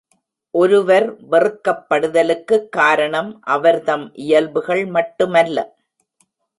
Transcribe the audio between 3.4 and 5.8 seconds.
அவர்தம் இயல்புகள் மட்டுமல்ல.